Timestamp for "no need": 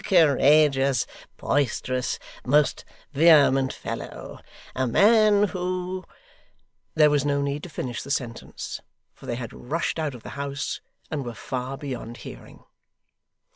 7.23-7.61